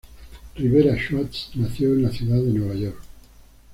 [0.55, 3.03] Rivera Schatz nació en la ciudad de Nueva York.